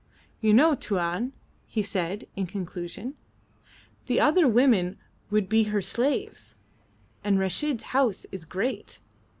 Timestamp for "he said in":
1.67-2.47